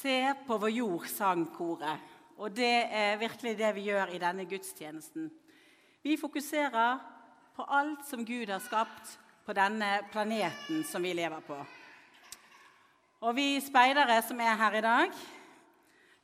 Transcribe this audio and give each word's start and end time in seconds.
Se 0.00 0.34
på 0.46 0.56
vår 0.56 0.70
jord, 0.70 1.06
sang 1.12 1.42
koret. 1.52 2.00
Og 2.40 2.52
det 2.56 2.86
er 2.88 3.18
virkelig 3.20 3.52
det 3.58 3.68
vi 3.76 3.82
gjør 3.90 4.14
i 4.14 4.20
denne 4.22 4.46
gudstjenesten. 4.48 5.26
Vi 6.00 6.14
fokuserer 6.16 7.02
på 7.56 7.66
alt 7.68 8.06
som 8.08 8.22
Gud 8.24 8.48
har 8.48 8.62
skapt 8.64 9.18
på 9.44 9.52
denne 9.52 9.98
planeten 10.12 10.80
som 10.88 11.04
vi 11.04 11.12
lever 11.12 11.44
på. 11.44 11.58
Og 13.20 13.36
vi 13.36 13.60
speidere 13.60 14.16
som 14.24 14.40
er 14.40 14.56
her 14.56 14.78
i 14.78 14.82
dag 14.86 15.12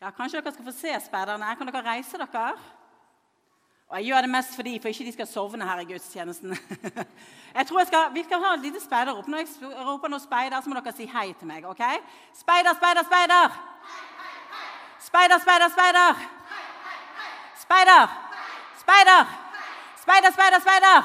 ja, 0.00 0.08
Kanskje 0.08 0.40
dere 0.40 0.54
skal 0.54 0.68
få 0.70 0.76
se 0.76 0.96
speiderne. 1.04 1.52
Kan 1.58 1.68
dere 1.68 1.84
reise 1.84 2.20
dere? 2.22 2.46
Og 3.88 3.96
Jeg 3.96 4.04
gjør 4.04 4.20
det 4.20 4.30
mest 4.30 4.54
for 4.54 4.62
dem, 4.62 4.80
for 4.82 4.88
ikke 4.88 5.04
de 5.04 5.12
skal 5.12 5.26
sovne 5.30 5.66
her 5.68 5.78
i 5.78 5.84
gudstjenesten. 5.84 6.58
Jeg 7.58 7.66
tror 7.66 7.78
jeg 7.78 7.86
skal, 7.86 8.14
Vi 8.14 8.22
skal 8.24 8.42
ha 8.44 8.54
et 8.54 8.60
lite 8.60 8.80
speiderrop. 8.84 9.28
Når 9.28 9.38
jeg 9.38 9.48
roper 9.86 10.08
noe 10.08 10.20
speider, 10.20 10.60
så 10.60 10.68
må 10.68 10.74
dere 10.76 10.92
si 10.92 11.06
hei 11.08 11.32
til 11.38 11.48
meg. 11.48 11.64
ok? 11.64 11.84
Speider, 12.36 12.74
speider, 12.76 13.04
speider! 13.08 13.54
Speider, 15.06 15.38
speider, 15.40 15.68
speider! 15.76 16.14
Speider! 17.62 18.04
Speider! 18.82 19.24
Speider, 20.02 20.32
speider, 20.36 20.60
speider! 20.66 21.00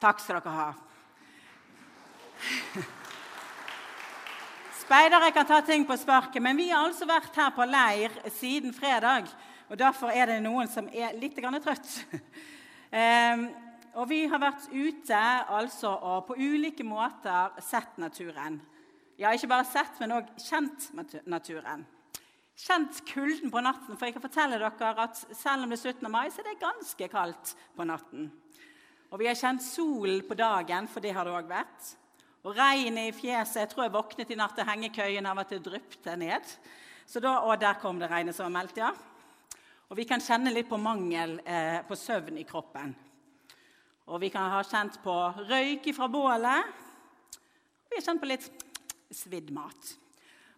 Takk 0.00 0.20
skal 0.22 0.38
dere 0.38 0.54
ha. 0.60 0.68
Speidere 4.84 5.32
kan 5.34 5.46
ta 5.46 5.60
ting 5.60 5.86
på 5.88 5.96
sparket, 5.98 6.42
men 6.42 6.56
vi 6.56 6.68
har 6.70 6.86
altså 6.86 7.08
vært 7.08 7.34
her 7.34 7.50
på 7.56 7.66
leir 7.66 8.14
siden 8.38 8.74
fredag. 8.76 9.26
Og 9.68 9.76
Derfor 9.76 10.12
er 10.12 10.30
det 10.30 10.38
noen 10.44 10.68
som 10.70 10.88
er 10.88 11.16
litt 11.20 11.36
trøtt. 11.36 11.90
um, 12.92 13.44
og 14.00 14.08
vi 14.08 14.24
har 14.30 14.40
vært 14.40 14.68
ute 14.72 15.20
altså, 15.48 15.92
og 15.92 16.26
på 16.28 16.38
ulike 16.38 16.84
måter 16.84 17.58
sett 17.60 17.98
naturen. 17.98 18.60
Ja, 19.18 19.32
ikke 19.34 19.50
bare 19.50 19.66
sett, 19.66 19.96
men 20.00 20.14
òg 20.14 20.28
kjent 20.38 20.92
naturen. 21.26 21.84
Kjent 22.58 23.00
kulden 23.06 23.50
på 23.50 23.62
natten. 23.62 23.96
For 23.96 24.06
jeg 24.06 24.14
kan 24.16 24.24
fortelle 24.24 24.58
dere 24.58 24.94
at 25.04 25.20
selv 25.34 25.64
om 25.64 25.70
det 25.70 25.78
er 25.78 25.92
17. 25.92 26.10
mai, 26.10 26.28
så 26.30 26.42
er 26.42 26.52
det 26.52 26.60
ganske 26.62 27.08
kaldt 27.10 27.54
på 27.76 27.86
natten. 27.86 28.28
Og 29.10 29.20
vi 29.20 29.28
har 29.28 29.38
kjent 29.38 29.64
solen 29.64 30.22
på 30.26 30.36
dagen, 30.38 30.88
for 30.90 31.04
det 31.04 31.14
har 31.16 31.26
det 31.26 31.34
òg 31.34 31.50
vært. 31.50 31.92
Og 32.46 32.54
regnet 32.56 33.10
i 33.10 33.14
fjeset. 33.16 33.62
Jeg 33.62 33.72
tror 33.72 33.86
jeg 33.86 33.94
våknet 33.94 34.32
i 34.32 34.38
natt 34.38 34.54
til 34.56 34.68
hengekøyen 34.68 35.26
av 35.26 35.42
at 35.42 35.54
det 35.54 35.62
dryppet 35.66 36.14
ned. 36.20 36.50
Så 37.08 37.22
da, 37.24 37.38
og 37.46 37.58
der 37.60 37.78
kom 37.82 37.98
det 38.00 38.10
regnet 38.10 38.36
som 38.36 38.48
var 38.48 38.60
meldt, 38.60 38.78
ja. 38.78 38.92
Og 39.88 39.96
vi 39.96 40.04
kan 40.04 40.20
kjenne 40.20 40.52
litt 40.52 40.68
på 40.68 40.76
mangel 40.76 41.38
eh, 41.48 41.80
på 41.88 41.96
søvn 41.96 42.36
i 42.36 42.44
kroppen. 42.44 42.90
Og 44.12 44.20
vi 44.20 44.28
kan 44.32 44.50
ha 44.52 44.60
kjent 44.60 44.98
på 45.00 45.14
røyk 45.48 45.88
fra 45.96 46.08
bålet. 46.12 46.74
Og 47.32 47.88
vi 47.88 47.96
har 47.96 48.04
kjent 48.04 48.20
på 48.20 48.28
litt 48.28 48.50
svidd 49.08 49.48
mat. 49.56 49.94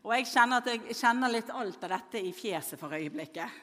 Og 0.03 0.17
jeg 0.17 0.27
kjenner 0.33 0.59
at 0.59 0.73
jeg 0.73 0.99
kjenner 0.99 1.31
litt 1.31 1.55
alt 1.55 1.87
av 1.87 1.95
dette 1.95 2.25
i 2.27 2.33
fjeset 2.35 2.81
for 2.81 2.99
øyeblikket. 2.99 3.59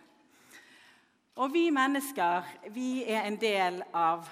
Og 1.38 1.52
vi 1.52 1.68
mennesker, 1.76 2.48
vi 2.72 3.04
er 3.04 3.28
en 3.28 3.38
del 3.38 3.84
av 3.92 4.24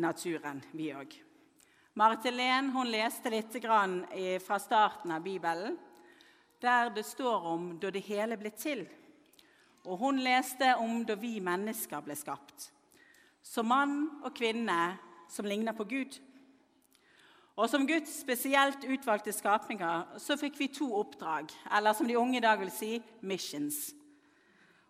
naturen, 0.00 0.64
vi 0.72 0.88
òg. 0.96 1.12
Marit 2.00 2.24
Helen 2.26 2.72
leste 2.88 3.30
litt 3.30 3.52
fra 4.42 4.58
starten 4.58 5.12
av 5.12 5.22
Bibelen, 5.22 5.76
der 6.58 6.90
det 6.90 7.04
står 7.06 7.52
om 7.52 7.74
da 7.78 7.92
det 7.92 8.08
hele 8.08 8.40
ble 8.40 8.50
til. 8.50 8.88
Og 9.84 9.98
hun 10.00 10.20
leste 10.24 10.74
om 10.80 11.02
da 11.04 11.16
vi 11.20 11.38
mennesker 11.44 12.04
ble 12.04 12.16
skapt. 12.16 12.70
Som 13.44 13.68
mann 13.68 13.98
og 14.24 14.32
kvinne 14.36 14.94
som 15.28 15.46
ligner 15.48 15.76
på 15.76 15.84
Gud. 15.84 16.20
Og 17.56 17.70
Som 17.70 17.86
Guds 17.86 18.20
spesielt 18.20 18.84
utvalgte 18.84 19.32
skapninger 19.32 20.18
så 20.18 20.36
fikk 20.36 20.56
vi 20.58 20.72
to 20.74 20.88
oppdrag, 20.98 21.52
eller 21.76 21.92
som 21.92 22.08
de 22.08 22.18
unge 22.18 22.40
i 22.40 22.42
dag 22.42 22.58
vil 22.58 22.70
si 22.70 23.02
missions. 23.22 23.92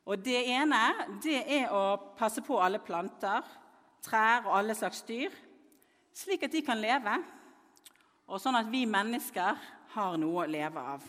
Og 0.06 0.24
Det 0.24 0.46
ene 0.48 0.80
det 1.24 1.42
er 1.44 1.72
å 1.72 1.96
passe 2.16 2.40
på 2.40 2.56
alle 2.60 2.78
planter, 2.78 3.42
trær 4.04 4.46
og 4.46 4.56
alle 4.58 4.74
slags 4.74 5.02
dyr 5.02 5.32
slik 6.14 6.46
at 6.46 6.52
de 6.52 6.62
kan 6.62 6.78
leve, 6.78 7.18
og 8.30 8.40
sånn 8.40 8.56
at 8.56 8.70
vi 8.70 8.84
mennesker 8.88 9.58
har 9.94 10.18
noe 10.20 10.44
å 10.44 10.50
leve 10.50 10.84
av. 10.94 11.06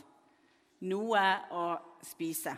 Noe 0.90 1.25
å 1.53 1.66
spise. 2.03 2.56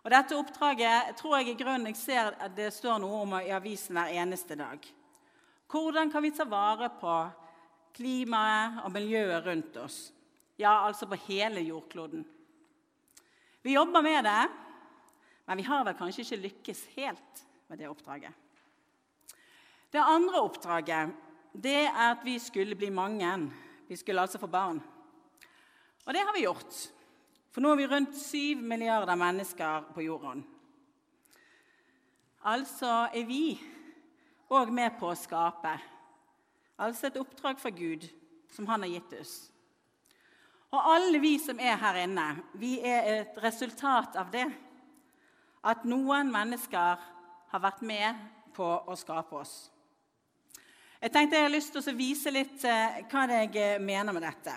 Og 0.00 0.08
Dette 0.12 0.36
oppdraget 0.38 1.16
tror 1.18 1.36
jeg 1.38 1.52
i 1.52 1.58
grunnen 1.60 1.90
jeg 1.90 1.98
ser 2.00 2.32
at 2.32 2.54
det 2.56 2.70
står 2.72 3.02
noe 3.02 3.20
om 3.20 3.36
i 3.40 3.52
avisen 3.52 3.98
hver 3.98 4.14
eneste 4.22 4.56
dag. 4.56 4.80
Hvordan 5.70 6.10
kan 6.10 6.24
vi 6.24 6.32
ta 6.34 6.46
vare 6.48 6.88
på 7.00 7.16
klimaet 7.94 8.80
og 8.86 8.94
miljøet 8.94 9.44
rundt 9.44 9.76
oss? 9.82 9.98
Ja, 10.60 10.86
altså 10.86 11.06
på 11.08 11.18
hele 11.28 11.60
jordkloden. 11.64 12.24
Vi 13.62 13.74
jobber 13.76 14.02
med 14.02 14.24
det, 14.24 14.42
men 15.46 15.60
vi 15.60 15.66
har 15.68 15.84
vel 15.84 15.96
kanskje 15.98 16.24
ikke 16.24 16.44
lykkes 16.46 16.84
helt 16.96 17.42
med 17.68 17.80
det 17.80 17.90
oppdraget. 17.90 18.32
Det 19.90 20.00
andre 20.00 20.40
oppdraget 20.40 21.12
det 21.52 21.82
er 21.88 22.12
at 22.12 22.24
vi 22.24 22.38
skulle 22.38 22.78
bli 22.78 22.88
mange. 22.94 23.50
Vi 23.88 23.96
skulle 23.98 24.22
altså 24.22 24.38
få 24.38 24.46
barn. 24.46 24.80
Og 26.06 26.14
det 26.14 26.22
har 26.24 26.32
vi 26.32 26.46
gjort. 26.46 26.76
For 27.50 27.62
nå 27.62 27.72
er 27.72 27.80
vi 27.80 27.90
rundt 27.90 28.16
syv 28.18 28.62
milliarder 28.62 29.18
mennesker 29.18 29.90
på 29.94 30.04
jorden. 30.06 30.44
Altså 32.46 33.08
er 33.10 33.26
vi 33.26 33.44
òg 34.50 34.70
med 34.72 34.94
på 35.00 35.10
å 35.10 35.18
skape. 35.18 35.74
Altså 36.80 37.10
et 37.10 37.18
oppdrag 37.20 37.58
fra 37.60 37.72
Gud 37.74 38.06
som 38.54 38.68
han 38.70 38.86
har 38.86 38.94
gitt 38.94 39.18
oss. 39.18 39.34
Og 40.70 40.86
alle 40.94 41.18
vi 41.18 41.34
som 41.42 41.58
er 41.58 41.74
her 41.82 41.98
inne, 42.04 42.28
vi 42.54 42.78
er 42.86 43.10
et 43.16 43.42
resultat 43.42 44.14
av 44.16 44.30
det. 44.30 44.46
At 45.66 45.82
noen 45.84 46.30
mennesker 46.32 47.02
har 47.50 47.62
vært 47.66 47.82
med 47.82 48.24
på 48.54 48.68
å 48.86 48.96
skape 48.96 49.42
oss. 49.42 49.54
Jeg 51.00 51.12
tenkte 51.12 51.36
jeg 51.36 51.48
har 51.48 51.52
lyst 51.52 51.74
til 51.74 51.82
å 51.82 51.96
vise 51.96 52.30
litt 52.32 52.64
eh, 52.68 53.00
hva 53.10 53.26
jeg 53.32 53.80
mener 53.82 54.14
med 54.14 54.22
dette. 54.22 54.54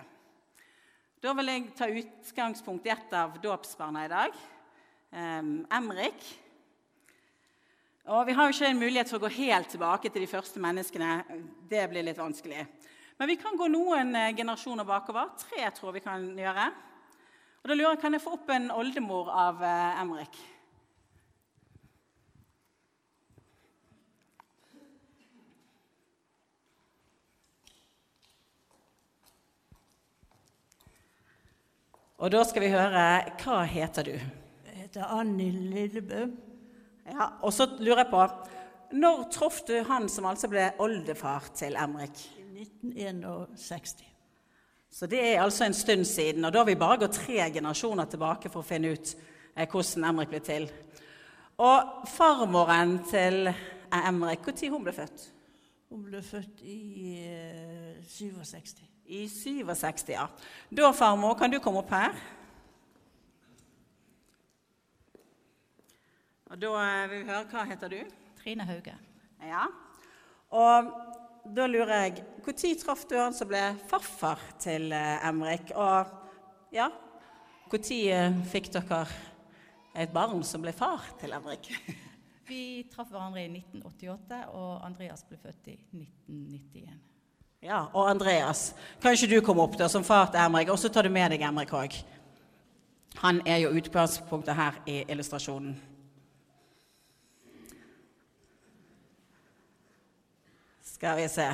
Da 1.23 1.31
vil 1.31 1.47
jeg 1.47 1.69
ta 1.71 1.87
utgangspunkt 1.87 2.83
i 2.83 2.91
et 2.91 3.13
av 3.15 3.37
dåpsbarna 3.39 4.01
i 4.03 4.09
dag, 4.11 4.33
um, 5.15 5.51
Emrik. 5.71 6.25
Og 8.11 8.25
Vi 8.27 8.35
har 8.35 8.49
jo 8.49 8.55
ikke 8.57 8.71
en 8.73 8.81
mulighet 8.81 9.07
for 9.07 9.21
å 9.21 9.23
gå 9.23 9.29
helt 9.37 9.69
tilbake 9.71 10.11
til 10.11 10.25
de 10.25 10.27
første 10.27 10.59
menneskene. 10.59 11.13
Det 11.71 11.85
blir 11.87 12.03
litt 12.03 12.19
vanskelig. 12.19 12.65
Men 13.15 13.31
vi 13.31 13.37
kan 13.39 13.55
gå 13.55 13.69
noen 13.71 14.11
eh, 14.19 14.33
generasjoner 14.35 14.83
bakover. 14.83 15.31
Tre 15.45 15.69
tror 15.77 15.95
vi 15.95 16.03
kan 16.03 16.27
gjøre. 16.35 16.67
Og 17.61 17.71
da 17.71 17.79
lurer 17.79 17.93
jeg, 17.93 18.01
Kan 18.03 18.19
jeg 18.19 18.25
få 18.25 18.35
opp 18.35 18.51
en 18.51 18.67
oldemor 18.75 19.31
av 19.31 19.63
Emrik? 20.03 20.35
Og 32.23 32.31
da 32.31 32.39
skal 32.47 32.63
vi 32.63 32.71
høre 32.71 32.99
Hva 33.41 33.63
heter 33.67 34.05
du? 34.07 34.13
Jeg 34.15 34.75
heter 34.77 35.09
Anni 35.11 35.49
Lillebø. 35.51 36.21
Ja, 37.11 37.25
Og 37.43 37.51
så 37.51 37.65
lurer 37.79 38.05
jeg 38.05 38.11
på 38.13 38.21
Når 38.95 39.25
traff 39.33 39.57
du 39.67 39.73
han 39.89 40.07
som 40.07 40.29
altså 40.29 40.47
ble 40.47 40.69
oldefar 40.79 41.49
til 41.55 41.75
Emrik? 41.75 42.21
I 42.39 42.63
1961. 42.63 44.05
Så 44.93 45.09
det 45.11 45.19
er 45.19 45.41
altså 45.41 45.65
en 45.65 45.75
stund 45.75 46.05
siden. 46.05 46.45
Og 46.45 46.53
da 46.53 46.61
har 46.61 46.69
vi 46.69 46.79
bare 46.79 47.01
gått 47.01 47.19
tre 47.25 47.49
generasjoner 47.51 48.07
tilbake 48.07 48.51
for 48.53 48.61
å 48.61 48.67
finne 48.67 48.93
ut 48.93 49.15
eh, 49.57 49.67
hvordan 49.67 50.07
Emrik 50.13 50.31
ble 50.31 50.43
til. 50.45 50.69
Og 51.59 52.07
farmoren 52.13 53.01
til 53.09 53.49
Emrik, 53.91 54.47
når 54.47 54.77
hun 54.77 54.87
ble 54.87 54.95
født? 54.95 55.25
Hun 55.89 56.05
ble 56.07 56.21
født 56.25 56.61
i 56.65 56.77
eh, 57.27 57.99
67. 58.07 58.83
I 59.05 59.25
67, 59.27 60.13
ja. 60.13 60.27
Da, 60.71 60.91
farmor, 60.95 61.35
kan 61.39 61.51
du 61.51 61.59
komme 61.59 61.83
opp 61.83 61.91
her? 61.93 62.15
Og 66.53 66.61
da 66.61 66.71
eh, 66.79 67.09
vil 67.09 67.23
vi 67.23 67.31
høre 67.31 67.49
Hva 67.49 67.65
heter 67.65 67.91
du? 67.91 67.99
Trine 68.39 68.65
Hauge. 68.69 68.93
Ja. 69.43 69.65
Og 70.53 70.91
da 71.55 71.65
lurer 71.67 71.93
jeg 72.05 72.23
Når 72.45 72.75
traff 72.79 73.03
du 73.09 73.17
han 73.17 73.33
som 73.33 73.49
ble 73.49 73.61
farfar 73.89 74.39
til 74.61 74.91
eh, 74.93 75.27
Emrik? 75.27 75.73
Og 75.75 76.13
ja, 76.73 76.87
når 77.73 77.89
eh, 78.13 78.39
fikk 78.53 78.71
dere 78.75 79.03
et 79.97 80.13
barn 80.13 80.43
som 80.45 80.61
ble 80.61 80.73
far 80.77 81.09
til 81.19 81.33
Emrik? 81.33 81.73
Vi 82.47 82.83
traff 82.91 83.07
hverandre 83.07 83.45
i 83.45 83.47
1988, 83.47 84.39
og 84.51 84.85
Andreas 84.85 85.23
ble 85.23 85.37
født 85.39 85.69
i 85.71 85.77
1991. 85.95 86.99
Ja, 87.63 87.85
Og 87.93 88.09
Andreas, 88.09 88.73
kan 88.99 89.15
ikke 89.15 89.29
du 89.31 89.41
komme 89.45 89.63
opp 89.63 89.77
da, 89.79 89.87
som 89.87 90.03
far 90.03 90.27
til 90.33 90.41
Emrik? 90.43 90.67
Og 90.69 90.79
så 90.79 90.89
tar 90.91 91.07
du 91.07 91.09
med 91.13 91.31
deg 91.31 91.45
Emrik 91.47 91.71
òg. 91.71 91.95
Han 93.21 93.39
er 93.47 93.61
jo 93.63 93.71
utgangspunktet 93.71 94.57
her 94.57 94.81
i 94.85 94.97
illustrasjonen. 95.07 95.77
Skal 100.83 101.17
vi 101.21 101.29
se 101.31 101.47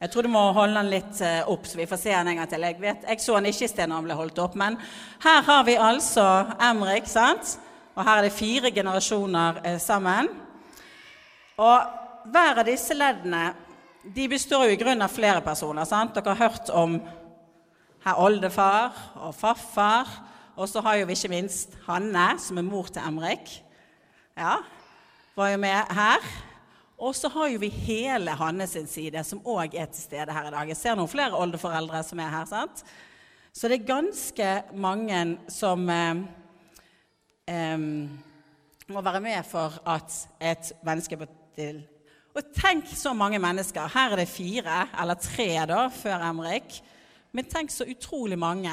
Jeg 0.00 0.10
tror 0.10 0.22
du 0.22 0.28
må 0.28 0.52
holde 0.52 0.78
den 0.78 0.90
litt 0.92 1.20
eh, 1.22 1.42
opp, 1.48 1.66
så 1.66 1.78
vi 1.78 1.86
får 1.86 1.96
se 1.96 2.14
den 2.14 2.28
en 2.28 2.36
gang 2.36 2.48
til. 2.50 2.62
Jeg, 2.68 2.78
vet, 2.80 3.04
jeg 3.08 3.20
så 3.20 3.34
den 3.38 3.50
ikke 3.50 3.64
i 3.64 3.68
sted 3.70 3.88
når 3.88 3.96
han 3.96 4.08
ble 4.08 4.16
holdt 4.18 4.40
opp, 4.42 4.54
men 4.54 4.78
her 5.24 5.42
har 5.42 5.62
vi 5.66 5.74
altså 5.80 6.24
Emrik, 6.62 7.06
sant? 7.10 7.56
Og 7.94 8.02
her 8.02 8.18
er 8.18 8.26
det 8.26 8.34
fire 8.34 8.70
generasjoner 8.74 9.60
eh, 9.64 9.78
sammen. 9.82 10.28
Og 11.56 12.30
hver 12.34 12.60
av 12.60 12.66
disse 12.66 12.94
leddene 12.96 13.52
de 14.14 14.26
består 14.28 14.66
jo 14.66 14.74
i 14.74 14.78
grunnen 14.80 15.04
av 15.06 15.12
flere 15.12 15.40
personer. 15.44 15.86
sant? 15.88 16.14
Dere 16.14 16.34
har 16.34 16.50
hørt 16.50 16.70
om 16.74 16.98
herr 18.04 18.20
oldefar 18.20 18.98
og 19.22 19.34
farfar. 19.38 20.10
Og 20.56 20.68
så 20.68 20.82
har 20.84 20.98
jo 20.98 21.06
vi 21.08 21.16
ikke 21.16 21.32
minst 21.32 21.72
Hanne, 21.86 22.34
som 22.38 22.58
er 22.58 22.66
mor 22.66 22.90
til 22.90 23.02
Emrik. 23.02 23.48
Ja, 24.36 24.58
var 25.34 25.48
jo 25.54 25.62
med 25.62 25.94
her. 25.96 26.28
Og 26.98 27.14
så 27.16 27.28
har 27.28 27.48
jo 27.50 27.58
vi 27.62 27.68
hele 27.68 28.34
Hanne 28.38 28.66
sin 28.70 28.86
side, 28.86 29.24
som 29.24 29.42
òg 29.42 29.74
er 29.74 29.86
til 29.90 30.02
stede 30.02 30.34
her 30.34 30.46
i 30.48 30.54
dag. 30.54 30.68
Jeg 30.68 30.78
ser 30.78 30.98
noen 30.98 31.10
flere 31.10 31.38
oldeforeldre 31.38 32.02
som 32.06 32.20
er 32.22 32.30
her. 32.30 32.46
sant? 32.50 32.84
Så 33.54 33.68
det 33.68 33.80
er 33.80 33.88
ganske 33.88 34.50
mange 34.74 35.38
som 35.48 35.88
eh, 35.90 36.22
må 38.88 39.00
være 39.04 39.20
med 39.20 39.44
for 39.48 39.74
at 39.88 40.14
et 40.40 40.72
menneske 40.84 41.16
blir 41.16 41.28
til. 41.56 41.82
Og 42.34 42.42
tenk 42.56 42.88
så 42.90 43.12
mange 43.14 43.38
mennesker. 43.38 43.90
Her 43.94 44.12
er 44.12 44.16
det 44.16 44.28
fire, 44.28 44.88
eller 45.00 45.14
tre 45.14 45.48
da, 45.70 45.86
før 45.88 46.24
Emrik. 46.30 46.80
Men 47.32 47.46
tenk 47.50 47.70
så 47.70 47.86
utrolig 47.86 48.38
mange 48.38 48.72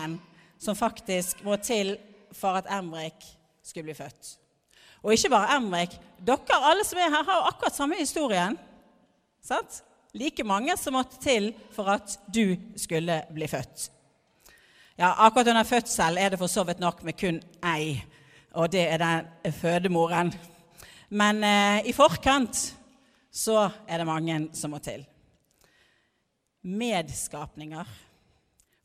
som 0.62 0.76
faktisk 0.78 1.44
må 1.46 1.56
til 1.62 1.98
for 2.34 2.58
at 2.58 2.70
Emrik 2.74 3.26
skulle 3.64 3.92
bli 3.92 3.98
født. 3.98 4.38
Og 5.04 5.14
ikke 5.14 5.30
bare 5.30 5.58
Emrik. 5.58 5.94
Dere 6.26 6.60
alle 6.70 6.86
som 6.86 7.00
er 7.02 7.10
her, 7.10 7.24
har 7.26 7.48
akkurat 7.50 7.76
samme 7.76 8.00
historien. 8.00 8.58
Sant? 9.44 9.84
Like 10.14 10.44
mange 10.44 10.76
som 10.78 10.94
måtte 10.94 11.22
til 11.22 11.54
for 11.72 11.90
at 11.90 12.18
du 12.34 12.56
skulle 12.78 13.22
bli 13.34 13.48
født. 13.48 13.90
Ja, 14.98 15.14
Akkurat 15.18 15.48
under 15.48 15.64
fødsel 15.64 16.18
er 16.18 16.30
det 16.30 16.40
for 16.40 16.48
så 16.48 16.64
vidt 16.64 16.80
nok 16.80 17.04
med 17.04 17.14
kun 17.18 17.40
ei, 17.66 18.02
og 18.53 18.71
det 18.71 18.83
er 18.92 19.01
den 19.01 19.53
fødemoren. 19.56 20.31
Men 21.12 21.44
eh, 21.44 21.88
i 21.88 21.94
forkant 21.95 22.59
så 23.31 23.69
er 23.88 24.01
det 24.01 24.07
mange 24.07 24.38
som 24.57 24.74
må 24.74 24.80
til. 24.83 25.03
Medskapninger. 26.62 27.88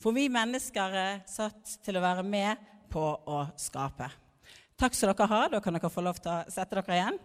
For 0.03 0.15
vi 0.15 0.29
mennesker 0.31 0.95
er 0.97 1.23
satt 1.31 1.79
til 1.85 1.99
å 1.99 2.05
være 2.05 2.23
med 2.27 2.63
på 2.93 3.03
å 3.27 3.43
skape. 3.59 4.09
Takk 4.79 4.95
skal 4.95 5.15
dere 5.15 5.31
ha. 5.33 5.41
Da 5.51 5.63
kan 5.65 5.75
dere 5.75 5.91
få 5.91 6.05
lov 6.05 6.21
til 6.21 6.33
å 6.35 6.45
sette 6.53 6.79
dere 6.79 6.99
igjen. 7.01 7.19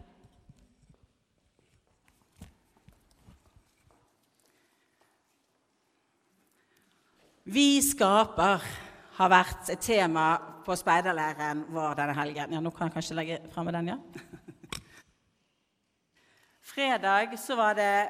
Vi 7.51 7.81
skaper 7.83 8.63
har 9.17 9.29
vært 9.33 9.69
et 9.73 9.81
tema 9.83 10.25
på 10.65 10.75
speiderleiren 10.79 11.65
vår 11.73 11.95
denne 11.99 12.15
helgen. 12.17 12.53
Ja, 12.53 12.59
nå 12.63 12.71
kan 12.75 12.87
jeg 12.87 12.95
kanskje 12.95 13.17
legge 13.17 13.39
fremme 13.53 13.73
den, 13.75 13.93
ja. 13.93 13.97
Fredag 16.71 17.35
så 17.39 17.55
var 17.55 17.73
det 17.75 18.09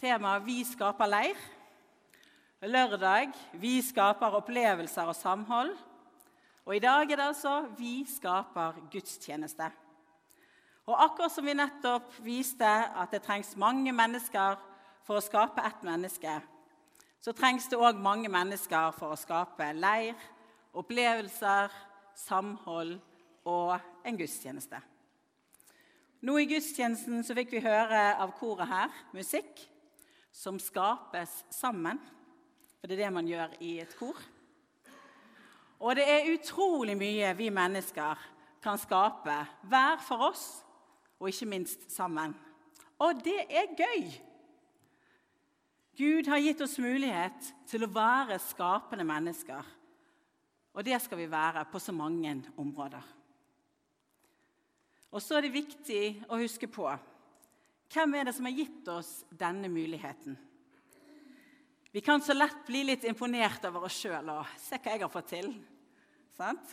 tema 0.00 0.38
'Vi 0.38 0.64
skaper 0.64 1.06
leir'. 1.06 1.40
Lørdag 2.62 3.32
'Vi 3.52 3.82
skaper 3.82 4.26
opplevelser 4.26 5.02
og 5.02 5.16
samhold'. 5.16 5.76
Og 6.66 6.76
i 6.76 6.78
dag 6.78 7.10
er 7.10 7.16
det 7.16 7.26
altså 7.26 7.66
'Vi 7.76 8.06
skaper 8.16 8.72
gudstjeneste'. 8.90 9.70
Og 10.86 11.04
akkurat 11.04 11.32
som 11.32 11.46
vi 11.46 11.54
nettopp 11.54 12.12
viste 12.20 12.66
at 12.66 13.10
det 13.10 13.22
trengs 13.22 13.56
mange 13.56 13.92
mennesker 13.92 14.56
for 15.04 15.16
å 15.16 15.24
skape 15.24 15.62
ett 15.64 15.82
menneske, 15.82 16.40
så 17.20 17.32
trengs 17.32 17.68
det 17.68 17.78
òg 17.80 18.00
mange 18.00 18.28
mennesker 18.28 18.90
for 18.92 19.14
å 19.14 19.16
skape 19.16 19.72
leir, 19.72 20.14
opplevelser, 20.74 21.72
samhold 22.18 22.96
og 23.50 23.76
en 24.06 24.18
gudstjeneste. 24.18 24.80
Nå 26.24 26.38
i 26.40 26.48
gudstjenesten 26.48 27.24
så 27.26 27.36
fikk 27.36 27.52
vi 27.52 27.64
høre 27.64 28.14
av 28.16 28.32
koret 28.38 28.70
her 28.70 28.92
musikk 29.12 29.60
som 30.34 30.58
skapes 30.62 31.42
sammen. 31.52 32.00
For 32.80 32.88
det 32.88 32.96
er 32.96 33.06
det 33.06 33.14
man 33.16 33.28
gjør 33.28 33.58
i 33.64 33.76
et 33.82 33.92
kor. 33.98 34.16
Og 35.84 35.96
det 35.98 36.06
er 36.08 36.30
utrolig 36.32 36.96
mye 36.96 37.34
vi 37.36 37.50
mennesker 37.52 38.20
kan 38.64 38.80
skape, 38.80 39.34
hver 39.68 40.00
for 40.00 40.30
oss, 40.30 40.44
og 41.20 41.28
ikke 41.28 41.50
minst 41.50 41.90
sammen. 41.92 42.32
Og 43.04 43.20
det 43.24 43.42
er 43.50 43.74
gøy! 43.76 44.06
Gud 45.94 46.26
har 46.26 46.40
gitt 46.42 46.62
oss 46.64 46.78
mulighet 46.82 47.52
til 47.70 47.84
å 47.84 47.92
være 47.92 48.40
skapende 48.42 49.04
mennesker. 49.06 49.62
Og 50.74 50.82
det 50.86 50.98
skal 51.02 51.20
vi 51.20 51.30
være 51.30 51.64
på 51.70 51.80
så 51.80 51.94
mange 51.94 52.34
områder. 52.58 53.02
Og 55.14 55.22
så 55.22 55.38
er 55.38 55.46
det 55.46 55.54
viktig 55.54 56.04
å 56.26 56.40
huske 56.40 56.68
på 56.70 56.88
hvem 57.94 58.16
er 58.18 58.26
det 58.26 58.32
som 58.34 58.48
har 58.48 58.56
gitt 58.56 58.88
oss 58.90 59.10
denne 59.30 59.68
muligheten. 59.70 60.34
Vi 61.94 62.00
kan 62.02 62.22
så 62.24 62.34
lett 62.34 62.64
bli 62.66 62.80
litt 62.88 63.04
imponert 63.06 63.62
over 63.68 63.86
oss 63.86 64.00
sjøl 64.02 64.32
og 64.32 64.56
se 64.58 64.80
hva 64.80 64.96
jeg 64.96 65.04
har 65.04 65.12
fått 65.12 65.28
til. 65.30 65.52
Sant? 66.34 66.72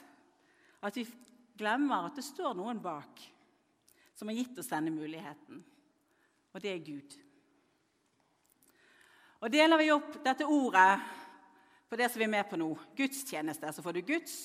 At 0.81 0.97
vi 0.97 1.05
glemmer 1.59 2.07
at 2.07 2.17
det 2.17 2.25
står 2.25 2.55
noen 2.57 2.81
bak 2.81 3.21
som 4.17 4.31
har 4.31 4.39
gitt 4.39 4.57
oss 4.57 4.71
denne 4.71 4.89
muligheten. 4.95 5.61
Og 6.51 6.63
det 6.63 6.73
er 6.73 6.81
Gud. 6.81 7.13
Og 9.41 9.53
Deler 9.53 9.77
vi 9.77 9.93
opp 9.93 10.17
dette 10.25 10.49
ordet 10.49 10.89
på 11.91 11.97
det 11.99 12.07
som 12.07 12.21
vi 12.21 12.23
er 12.23 12.31
med 12.31 12.47
på 12.47 12.55
nå, 12.55 12.69
gudstjeneste, 12.95 13.67
så 13.75 13.83
får 13.83 13.97
du 13.97 14.05
Guds 14.13 14.35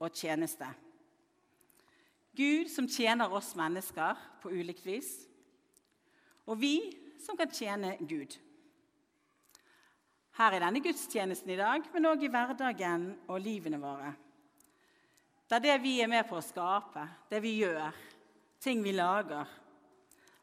og 0.00 0.14
tjeneste. 0.16 0.64
Gud 2.36 2.70
som 2.72 2.88
tjener 2.88 3.32
oss 3.36 3.50
mennesker 3.56 4.16
på 4.40 4.54
ulikt 4.56 4.86
vis, 4.88 5.10
og 6.48 6.56
vi 6.62 6.78
som 7.20 7.36
kan 7.36 7.52
tjene 7.52 7.98
Gud. 8.00 8.38
Her 10.40 10.56
i 10.56 10.62
denne 10.64 10.80
gudstjenesten 10.84 11.52
i 11.52 11.60
dag, 11.60 11.84
men 11.92 12.08
òg 12.08 12.24
i 12.24 12.32
hverdagen 12.32 13.06
og 13.28 13.44
livene 13.44 13.80
våre. 13.80 14.14
Det 15.44 15.60
er 15.60 15.68
det 15.68 15.78
vi 15.84 15.98
er 16.00 16.08
med 16.08 16.24
på 16.28 16.40
å 16.40 16.44
skape, 16.44 17.04
det 17.28 17.44
vi 17.44 17.58
gjør, 17.60 17.92
ting 18.56 18.80
vi 18.80 18.96
lager. 18.96 19.44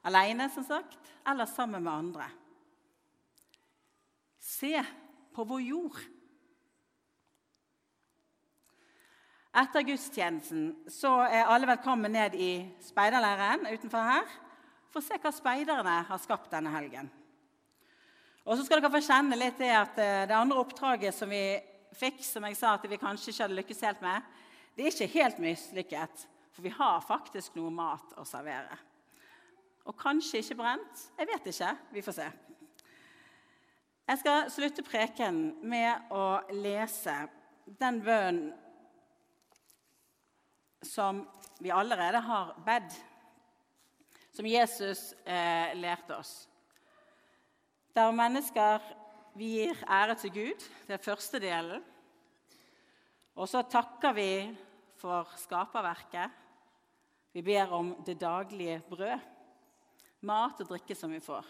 Alene, 0.06 0.52
som 0.54 0.70
sagt, 0.70 1.02
eller 1.26 1.50
sammen 1.50 1.82
med 1.82 1.98
andre. 1.98 2.34
Se 4.38 4.78
på 5.34 5.50
vår 5.50 5.72
jord. 5.74 6.04
Etter 9.54 9.84
gudstjenesten 9.86 10.72
så 10.90 11.12
er 11.30 11.46
alle 11.46 11.68
velkommen 11.70 12.10
ned 12.16 12.34
i 12.34 12.54
speiderleiren 12.82 13.68
utenfor 13.70 14.02
her 14.02 14.32
for 14.90 14.98
å 14.98 15.06
se 15.06 15.20
hva 15.22 15.30
speiderne 15.30 15.98
har 16.08 16.22
skapt 16.22 16.50
denne 16.50 16.72
helgen. 16.74 17.12
Og 18.42 18.58
så 18.58 18.66
skal 18.66 18.82
dere 18.82 18.90
få 18.96 19.04
kjenne 19.06 19.38
litt 19.38 19.62
det 19.62 19.70
at 19.78 20.00
eh, 20.02 20.24
det 20.26 20.34
andre 20.34 20.58
oppdraget 20.58 21.14
som 21.14 21.30
vi 21.30 21.44
fikk, 21.94 22.24
som 22.26 22.48
jeg 22.50 22.58
sa 22.58 22.72
at 22.80 22.88
vi 22.90 22.98
kanskje 22.98 23.30
ikke 23.30 23.44
hadde 23.44 23.60
lykkes 23.60 23.84
helt 23.86 24.02
med, 24.02 24.26
det 24.74 24.88
er 24.88 24.96
ikke 24.96 25.12
helt 25.20 25.44
mislykket, 25.46 26.26
for 26.50 26.66
vi 26.66 26.74
har 26.74 27.06
faktisk 27.06 27.54
noe 27.60 27.70
mat 27.78 28.18
å 28.18 28.26
servere. 28.26 28.82
Og 29.86 29.94
kanskje 30.02 30.42
ikke 30.42 30.58
brent. 30.64 31.06
Jeg 31.20 31.30
vet 31.30 31.54
ikke. 31.54 31.72
Vi 31.94 32.02
får 32.02 32.18
se. 32.18 32.28
Jeg 34.10 34.26
skal 34.26 34.50
slutte 34.50 34.90
preken 34.90 35.40
med 35.62 36.10
å 36.10 36.26
lese 36.58 37.22
den 37.78 38.02
bønnen 38.02 38.54
som 40.84 41.24
vi 41.60 41.72
allerede 41.72 42.20
har 42.20 42.54
bedt, 42.66 42.96
som 44.34 44.48
Jesus 44.48 45.14
eh, 45.26 45.74
lærte 45.78 46.18
oss. 46.18 46.34
Der 47.94 48.12
mennesker 48.12 48.82
vi 49.38 49.50
gir 49.58 49.84
ære 49.90 50.16
til 50.22 50.34
Gud, 50.34 50.70
det 50.88 50.96
er 50.98 51.04
første 51.04 51.40
delen. 51.42 51.84
Og 53.36 53.50
så 53.50 53.64
takker 53.66 54.14
vi 54.14 54.30
for 55.02 55.30
skaperverket. 55.42 56.30
Vi 57.34 57.42
ber 57.42 57.72
om 57.74 57.96
det 58.06 58.20
daglige 58.22 58.82
brød, 58.90 59.20
mat 60.22 60.62
og 60.62 60.70
drikke 60.70 60.96
som 60.96 61.12
vi 61.12 61.22
får. 61.22 61.46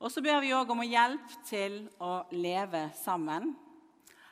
Og 0.00 0.08
så 0.12 0.22
ber 0.24 0.40
vi 0.40 0.54
òg 0.56 0.70
om 0.72 0.80
hjelp 0.80 1.34
til 1.44 1.82
å 2.00 2.22
leve 2.32 2.86
sammen 2.96 3.52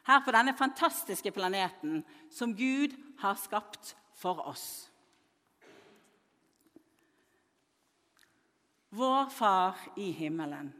her 0.08 0.20
på 0.24 0.32
denne 0.32 0.54
fantastiske 0.56 1.32
planeten 1.36 2.00
som 2.32 2.54
Gud 2.56 2.94
har 3.20 3.36
skapt 3.36 3.92
for 4.16 4.40
oss. 4.48 4.88
Vår 8.88 9.28
Far 9.30 9.76
i 10.00 10.10
himmelen. 10.16 10.72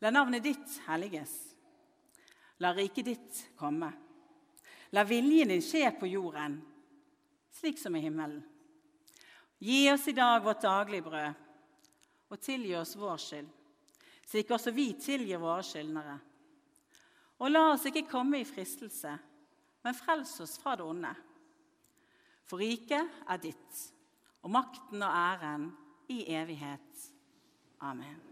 La 0.00 0.10
navnet 0.10 0.42
ditt 0.42 0.78
helliges. 0.86 1.34
La 2.56 2.72
riket 2.72 3.04
ditt 3.04 3.42
komme. 3.56 3.92
La 4.96 5.04
viljen 5.04 5.52
din 5.52 5.62
skje 5.64 5.90
på 6.00 6.08
jorden, 6.08 6.58
slik 7.52 7.78
som 7.80 7.96
i 7.96 8.02
himmelen. 8.04 8.42
Gi 9.62 9.86
oss 9.92 10.08
i 10.08 10.16
dag 10.16 10.42
vårt 10.44 10.64
daglige 10.64 11.04
brød, 11.06 11.46
og 12.32 12.40
tilgi 12.40 12.74
oss 12.76 12.96
vår 12.96 13.20
skyld, 13.20 13.48
slik 14.26 14.50
også 14.52 14.72
vi 14.74 14.90
tilgir 15.00 15.40
våre 15.40 15.62
skyldnere. 15.64 16.18
Og 17.42 17.50
la 17.50 17.72
oss 17.72 17.88
ikke 17.88 18.06
komme 18.06 18.38
i 18.38 18.46
fristelse, 18.46 19.12
men 19.82 19.98
frels 19.98 20.36
oss 20.44 20.54
fra 20.62 20.76
det 20.78 20.86
onde. 20.86 21.10
For 22.46 22.62
riket 22.62 23.24
er 23.26 23.40
ditt, 23.42 23.86
og 24.46 24.54
makten 24.54 25.02
og 25.02 25.10
æren 25.10 25.70
i 26.12 26.22
evighet. 26.30 27.08
Amen. 27.82 28.31